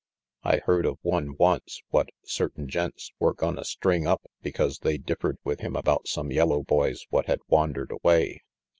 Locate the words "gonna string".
3.35-4.07